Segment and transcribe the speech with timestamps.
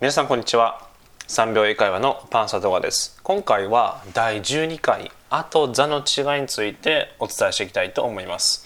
[0.00, 0.86] 皆さんこんにちは。
[1.26, 3.18] 3秒英会話のパンサ動画です。
[3.24, 8.64] 今回は第12回「あ」と「座」の違いについてお伝えしていきたいと思います。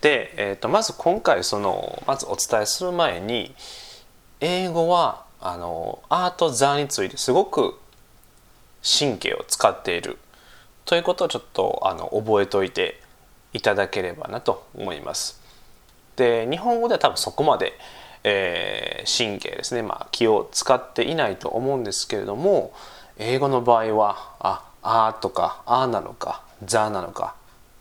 [0.00, 3.54] で、えーと、まず今回そのまずお伝えする前に
[4.40, 7.78] 英語はあの「あ」と「座」についてすごく
[8.82, 10.16] 神経を使っている。
[10.86, 13.02] ということをちょっとあの覚えておいて
[13.52, 15.42] いただければなと思います。
[16.16, 17.78] で日本語では多分そこまで
[18.24, 22.72] えー、神経ですね、まあ、気を使っていないと思うんですけれども
[23.18, 27.34] 英語の場合は「あ」あとか「あ」なのか「ザ」なのか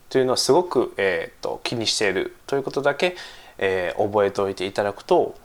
[0.09, 3.15] というのをすごく、えーと、気にしているということだけ、
[3.57, 5.35] えー、覚えておいていただくと、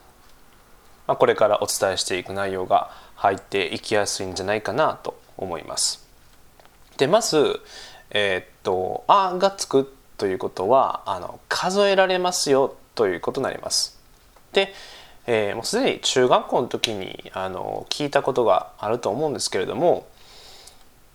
[1.07, 6.07] まあ、これからお伝えしていく内容が入っていきやすいんじゃないかなと思います。
[6.99, 7.61] でまず、
[8.11, 13.98] えー、っと「a」がつくということはあの数えられますよということになります。
[14.59, 14.75] で、
[15.27, 20.09] えー、もうすでに中学校の時にあの聞いたことがあると思うんですけれども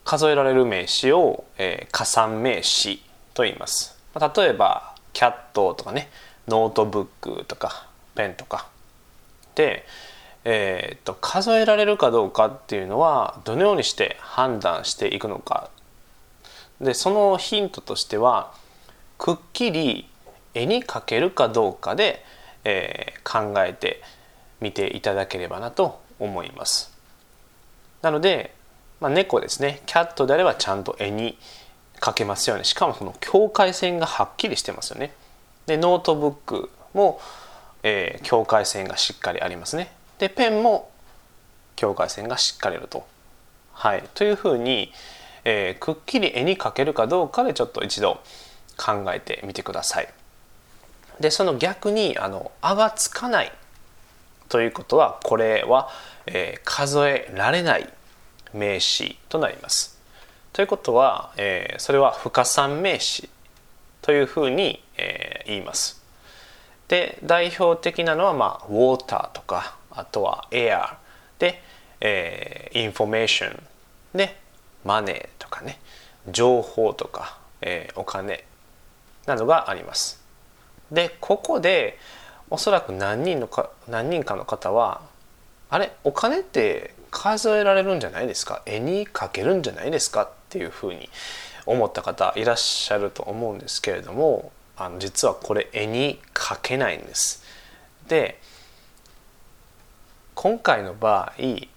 [0.06, 3.02] 数えられる名詞を、えー、可算名詞
[3.34, 3.98] と言います。
[4.38, 6.10] 例えば cat とかね
[6.48, 8.68] ノートブックとか pen とか
[9.56, 9.86] で、
[10.46, 15.70] えーと、と数えられるかどうかっていうのはどのようにして判断していくのか
[16.80, 18.54] でそのヒントとしては
[19.18, 20.08] くっきり
[20.54, 22.24] 絵に描けるかどうかで
[22.64, 24.02] えー、考えて
[24.62, 26.94] みていただければなと思います。
[28.02, 28.54] なので、
[29.00, 31.38] まあ、猫ですね cat であればちゃんと絵に
[32.00, 35.14] 描けますよねしかもその境界線がはっきりしてますよね。
[35.66, 37.20] でノートブックも、
[37.84, 39.92] えー、境界線がしっかりありますね。
[40.20, 40.90] で pen も
[41.76, 43.06] 境界線がしっかりあると。
[43.74, 44.94] はい、というふうに、
[45.44, 48.22] えー、くっきり絵に描けるかどうかでちょっと一度
[48.78, 50.10] 考えてみてください。
[51.20, 53.52] でその逆にあの「あ」がつかない
[54.50, 55.90] ということはこれは、
[56.26, 57.92] えー、数えられない
[58.54, 60.00] 名詞となります。
[60.52, 63.30] ということは、えー、それは不可算名詞
[64.04, 66.04] というふうに、えー、言います。
[66.88, 70.98] で代表的なのは、まあ、ウォーターとかあとはエア
[71.40, 71.64] で、
[72.02, 73.64] えー、インフォメーション
[74.14, 74.40] で
[74.84, 75.80] money とかね
[76.30, 78.46] 情報とか、えー、お金
[79.26, 80.23] などがあります。
[80.92, 81.98] でここで
[82.50, 85.02] おそらく何人のか何人かの方は
[85.70, 88.62] あれお金って数えられるんじゃないですか？
[88.66, 90.24] 絵に描けるんじゃないですか？
[90.24, 91.10] っていうふうに
[91.66, 97.44] 思った方いらっしゃると思うんですけれどもあの実はこれ絵に描けないんです。
[98.08, 98.40] で
[100.36, 101.68] 今回の場合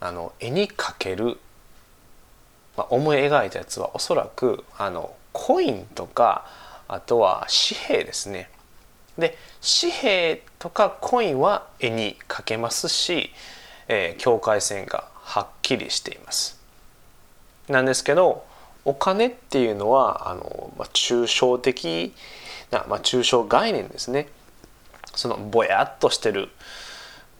[0.00, 1.38] あの絵に描ける、
[2.76, 6.44] まあ、思い描いたやつはおそらくあのコインとか
[6.92, 8.50] あとは紙幣ですね。
[9.16, 9.38] で
[9.80, 13.30] 紙幣とかコインは絵に描けますし、
[13.88, 16.60] えー、境界線がはっきりしています。
[17.68, 18.44] なんですけど
[18.84, 22.12] お金っていうのはあの、まあ、抽象的
[22.70, 24.28] な、まあ、抽象概念ですね。
[25.14, 26.50] そのぼやっとしてる。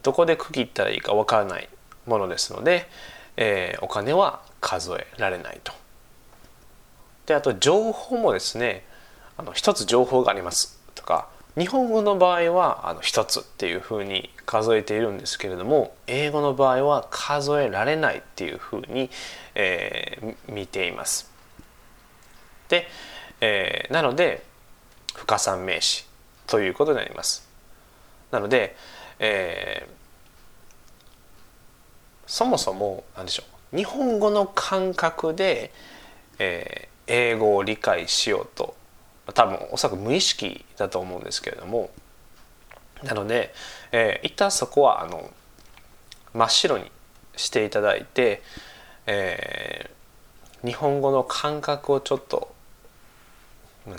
[0.01, 1.69] どこで区切ったらいいかわからない
[2.07, 2.89] ものですので、
[3.37, 5.73] えー、お金は数えられないと。
[7.27, 8.83] であと情報もですね
[9.37, 11.27] あの一つ情報がありますとか
[11.57, 19.11] 日本語の場合はあの一つっていうふうに数えているんですけれども英語の場合は数えられないっていうふうに、
[19.53, 21.31] えー、見ています。
[22.69, 22.87] で、
[23.39, 24.43] えー、なので
[25.15, 26.05] 不可算名詞
[26.47, 27.47] ということになります。
[28.31, 28.75] なので、
[29.19, 29.89] えー、
[32.25, 33.43] そもそも何でしょ
[33.73, 35.71] う日本語の感覚で、
[36.39, 38.75] えー、英語を理解しようと
[39.33, 41.91] 多分おそらく無意識だと思うんですけれども
[43.03, 43.53] なので、
[43.91, 45.31] えー、一旦そこはあの
[46.33, 46.91] 真っ白に
[47.35, 48.41] していただいて、
[49.05, 52.53] えー、日本語の感覚をちょっと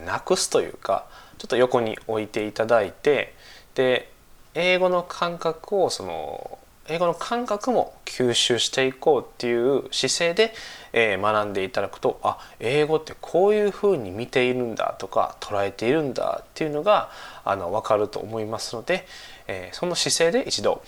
[0.05, 1.07] なくすというか
[1.39, 3.35] ちょっと横に置いていただいて
[3.75, 4.11] で
[4.55, 10.55] 英語の感覚をその英語の感覚も吸収していこうっていう姿勢で、
[10.93, 17.11] えー、学んでいただくとあ英語ってこういうふうに見ているんだとか捉えているんだっていうのが
[17.45, 19.07] あの分かると思いますので、
[19.49, 20.83] えー、その姿勢で一度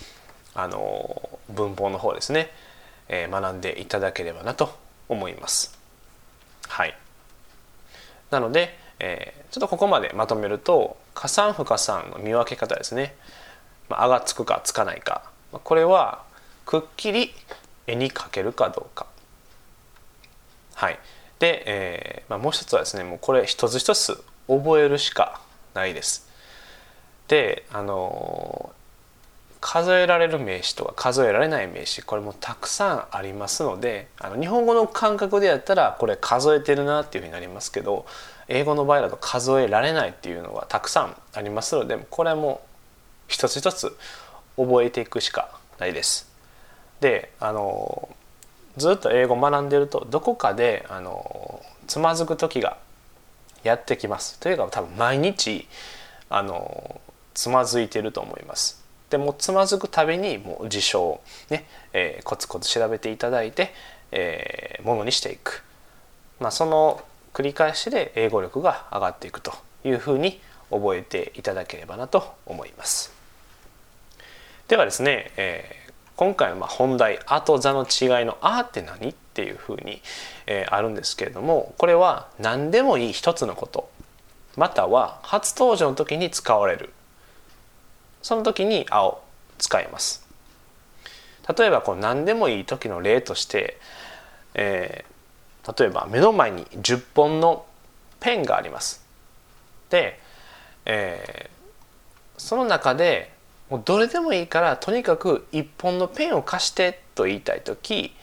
[0.54, 2.50] あの文法の方ですね、
[3.08, 4.74] えー、学んでいただければなと
[5.08, 5.78] 思います。
[6.68, 6.96] はい、
[8.30, 13.14] なので、えー、ちょっとここまでまとめると加算不加算の見分け方ですね。
[13.88, 16.22] まあ、あがつくかつかないかこれは
[16.64, 17.32] くっきり
[17.86, 19.06] 絵に描けるかどうか。
[20.74, 20.98] はい、
[21.38, 25.40] で、えーまあ、もう一つはですねもうこれ一つ一つ覚えるしか
[25.74, 26.28] ないです。
[27.28, 28.72] であの
[29.60, 38.06] 数えられる名詞とか数えられない名詞これもたくさんありますのであの日本語の感覚でやったらこれ数えてるなっていうふうになりますけど
[38.48, 42.60] 英語の場合だと数えられないっていうのがたくさんありますのでこれも
[43.26, 43.96] 一つ一つ
[44.56, 46.30] 覚えていくしかないです。
[47.00, 48.08] であの
[48.76, 52.78] ずっと英語を学んでるとどこかであのつまずく時が
[53.62, 54.38] やってきます。
[54.38, 55.66] というか多分毎日
[56.28, 57.00] あの
[57.34, 58.84] つまずいてると思います。
[59.10, 63.72] でもつまずくたびにもう辞書をね、えー、コツコツ調べていただいて、
[64.10, 65.62] えー、ものにしていく、
[66.40, 69.52] まあ、その繰り返しで英語力が上がっていくと
[69.84, 73.15] いうふうに覚えていただければなと思います。
[74.68, 80.02] ではですね、えー、今回の本題「あ」と「座」の違いの「あ」って何っていうふうに、
[80.46, 83.88] えー、あるんですけれどもこれは何でもいい一つのこと
[84.56, 86.92] または初登場の時に使われる
[88.22, 89.22] その時に「あ」を
[89.58, 90.26] 使います。
[91.56, 93.78] 例えばこう何でもいい時の例として、
[94.54, 97.66] えー、例えば目の前に10本の
[98.18, 99.06] ペンがあります。
[99.90, 100.18] で、
[100.86, 103.35] えー、その中で
[103.70, 108.14] もうどれでもいいからとにかく1本のペンを貸してと言いたい時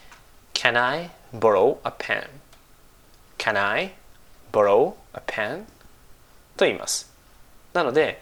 [0.54, 2.28] Can I borrow a pen?
[3.38, 3.94] Can I
[4.52, 5.64] borrow a pen?
[6.56, 7.14] と言います
[7.74, 8.22] なので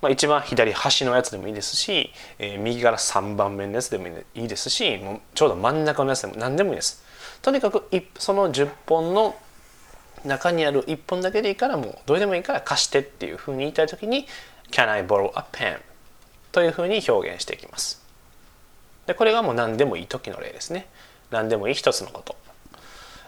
[0.00, 7.04] まあ、一番左端のやつでもいいですし、えー、右から3番目のやつでもいいですしもうちょうど真ん中のやつでも何でもいいです。
[7.42, 7.86] とにかく
[8.18, 9.36] その10本の
[10.24, 14.26] 中にある1本だけでいいからもうどれでもいいから貸してっていうふうに言いたい時に
[14.70, 15.80] Can I borrow a pen?
[16.52, 18.02] というふうに表現していきます。
[19.06, 20.88] でこれがもう何でもいい時の例ですね。
[21.30, 22.36] 何でもいい一つのこと。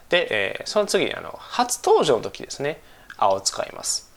[0.08, 2.82] で、えー、その次にあの初登場の時ですね
[3.16, 4.12] 「あ」を使います。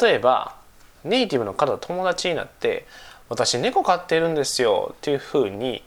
[0.00, 0.56] 例えば
[1.04, 2.86] ネイティブの方と友達になって
[3.28, 5.82] 私猫飼ってるんですよっていうふうに、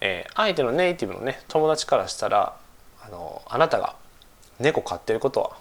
[0.00, 2.56] えー、相手のネイティブのね友達からしたら
[3.04, 3.96] あのあなたが
[4.58, 5.56] 猫飼ってることは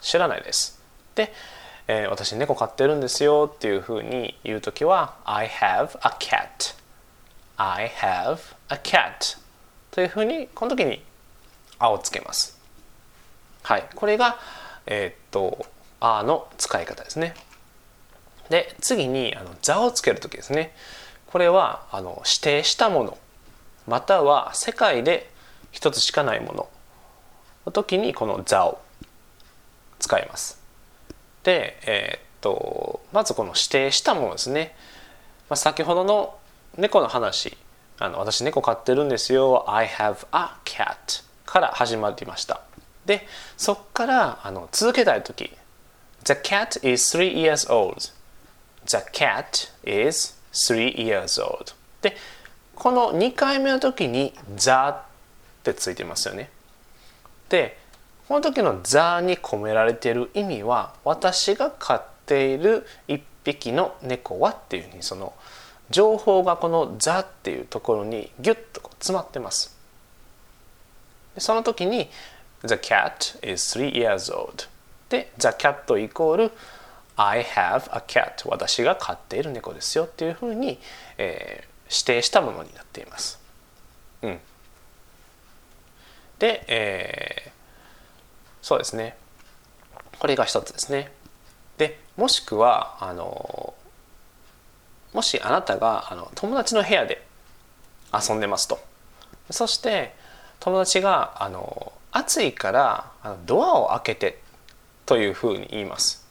[0.00, 0.80] 知らないです。
[1.14, 1.32] で、
[1.94, 6.74] えー、私猫飼ってるんですよっていうふうに言う時は I have a cat
[7.58, 8.38] I have
[8.70, 9.36] a cat
[9.90, 11.04] というふうにこの時に
[11.78, 12.58] 「あ」をつけます。
[13.62, 14.38] はい、これが
[14.86, 15.66] えー、っと
[16.00, 17.34] 「あ」の使い方ですね。
[18.48, 20.74] で次にあの座をつける時ですね
[21.26, 23.18] これはあの指定したもの
[23.86, 25.30] または世界で
[25.72, 26.68] 一つしかないもの
[27.66, 28.80] の時にこの座を
[29.98, 30.61] 使います。
[31.44, 34.74] で、えー、っとまずこの指定したものですね、
[35.48, 36.38] まあ、先ほどの
[36.76, 37.56] 猫の話。
[37.98, 39.64] あの私猫飼ってるんですよ。
[39.70, 42.62] I have a cat から始まりました。
[43.06, 45.52] でそこからあの続けたい時。
[46.24, 48.12] The cat is three years old.
[48.86, 51.74] The cat is three years old.
[52.00, 52.16] で、
[52.74, 55.02] この2回目の時に the っ
[55.62, 56.50] てついてますよね。
[57.48, 57.78] で、
[58.28, 58.96] この時の the
[59.26, 65.34] に込められている意味は私が飼っている1匹の猫はっていうふうにその
[65.90, 69.76] 情報がこの the っていうところにギュッと詰まってます。
[71.38, 72.10] その時に
[72.64, 74.64] The cat is three years old
[75.08, 76.52] で The cat イコール
[77.16, 80.78] I have a cat 私が飼っている猫ですよっていうふうに、
[81.18, 83.40] えー、指定したものになっています。
[84.22, 84.40] うん、
[86.38, 87.50] で、えー、
[88.62, 89.16] そうですね
[90.18, 91.10] これが一つですね。
[91.78, 93.74] でもしくはあの
[95.12, 97.26] もしあなたがあの友達の部屋で
[98.12, 98.78] 遊んでますと
[99.50, 100.14] そして
[100.60, 104.42] 友達があの暑いからあのドアを開けて
[105.06, 106.22] というふうに言います。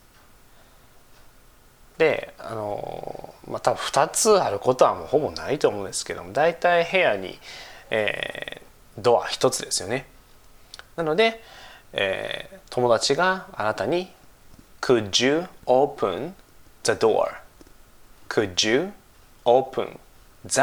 [1.97, 7.37] であのまあ多分2つあることはもうほぼないと思うんですけども大体部屋に、
[7.89, 10.07] えー、ドア1つですよね。
[10.95, 11.43] なので、
[11.93, 14.11] えー、友達があなたに
[14.81, 16.33] 「Could you open
[16.83, 17.35] the door?」
[18.29, 18.93] 「Could you
[19.45, 19.97] open
[20.45, 20.61] the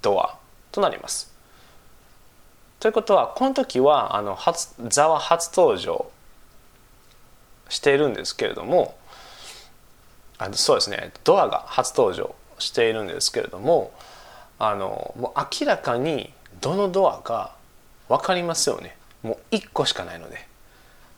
[0.00, 0.34] door?」
[0.72, 1.32] となります。
[2.80, 6.10] ということはこの時はあの初座は初登場
[7.68, 8.96] しているんですけれども
[10.38, 13.92] あそうですねドアが初登場しているんですけれども
[14.58, 17.54] あのもう明らかにどのドアか
[18.08, 20.47] 分かりますよねもう1個しかないので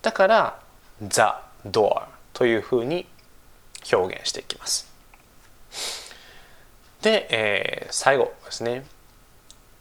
[0.02, 0.60] だから
[1.00, 1.20] 「The
[1.66, 3.06] Door」というふうに
[3.92, 4.90] 表現していきます。
[7.02, 8.84] で、えー、最後ですね。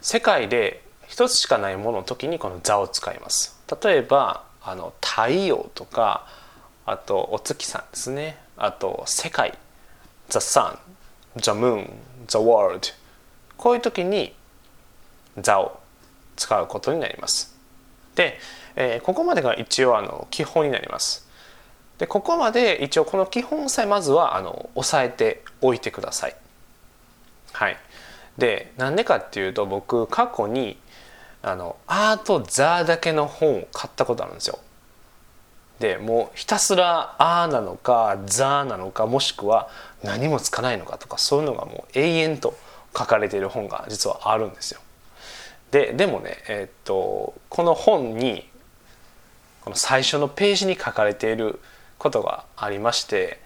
[0.01, 3.59] 世界で一つしかないものの時にこの「座」を使います。
[3.83, 6.27] 例えばあの太陽とか
[6.85, 8.37] あとお月さんですね。
[8.57, 9.57] あと世界。
[10.29, 10.77] The Sun
[11.37, 11.89] The Moon
[12.27, 12.93] The World
[13.57, 14.35] こういう時に
[15.37, 15.79] 座を
[16.35, 17.57] 使うことになります。
[18.15, 18.39] で、
[18.79, 21.27] えー、ここまでが一応あの基本になります。
[21.99, 26.35] でここまで一応この基本さえまずはあの押さえておいてください。
[27.51, 27.77] はい。
[28.37, 30.79] でなんでかっていうと僕過去に
[31.41, 34.59] あのアートザだけの本を買ったことあるんですよ。
[35.79, 39.69] でもうひたすら「あ」なのか「ザ」なのかもしくは
[40.03, 42.57] 何もつかないのかとかそういうのがもう永遠と
[42.97, 44.79] 書かれている本が実はあるんですよ。
[45.71, 48.48] ででもね、えー、っとこの本に
[49.69, 51.59] この最初のページに書かれている
[51.99, 53.39] ことがありまして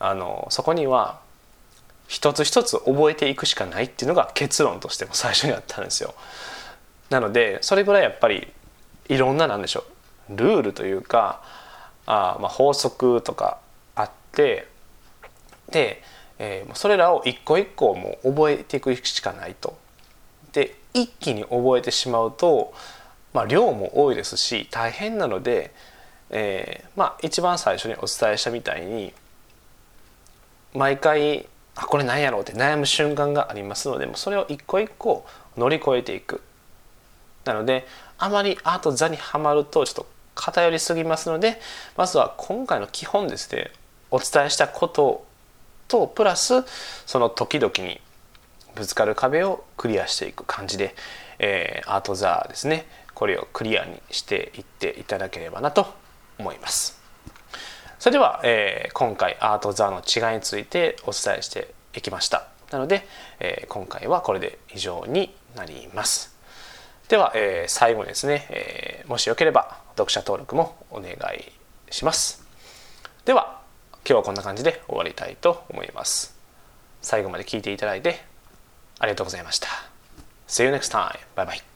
[0.00, 1.20] あのそこには
[2.08, 6.14] 一つ一つ覚えていくしかないっていうのが結論としても最初にあったんですよ。
[7.08, 8.48] なのでそれぐらいやっぱり
[9.08, 9.84] いろんななんでしょ
[10.28, 11.40] うルールというか
[12.04, 13.60] あまあ法則とか
[13.94, 14.66] あって
[15.70, 16.02] で、
[16.40, 19.78] えー、それらを一個一個もう覚えていくしかないと。
[20.52, 22.74] で一気に覚えてしまうと、
[23.32, 25.72] まあ、量も多いですし大変なので、
[26.30, 29.12] えー、まあ一番最初にお伝えしたみたいに
[30.74, 31.46] 毎回
[31.76, 36.42] あこれ何やろうって悩む瞬間がありますのでもそれを一個一個乗り越えていく。
[37.44, 37.86] なので
[38.18, 41.58] あまりアート座にはまるとちょっと偏りすぎますので
[41.96, 43.70] まずは今回の基本ですね
[44.10, 45.24] お伝えしたこと
[45.88, 46.64] とプラス
[47.06, 48.00] その時々に
[48.74, 50.94] ぶつかる壁をクリアしていく感じで、
[51.38, 52.86] えー、アートザーですね。
[53.20, 55.92] これをクリアにしていっていただければなと
[56.38, 56.98] 思います。
[57.98, 62.48] それでは、えー、今回アートザーの違いについてお伝えしていきました。
[62.70, 63.06] なので、
[63.38, 66.34] えー、今回はこれで以上になります。
[67.08, 72.42] では、えー、最後にですね、えー、もしよければ読者登録もお願いします。
[73.26, 73.60] では
[73.96, 76.34] 今日はこんな感じで終わりたいと思います。
[77.02, 78.24] 最後まで聞いていただいて
[78.98, 79.68] ありがとうございました。
[80.48, 81.18] See you next time.
[81.36, 81.69] Bye bye.